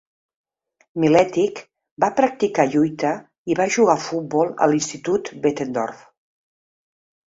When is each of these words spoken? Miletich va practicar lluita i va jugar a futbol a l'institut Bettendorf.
Miletich 1.01 1.59
va 2.05 2.09
practicar 2.21 2.65
lluita 2.77 3.11
i 3.53 3.59
va 3.61 3.69
jugar 3.77 3.99
a 3.99 4.03
futbol 4.07 4.51
a 4.67 4.69
l'institut 4.73 5.31
Bettendorf. 5.45 6.05